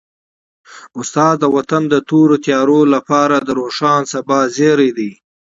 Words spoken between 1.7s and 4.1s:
د تورو تیارو لپاره د روښانه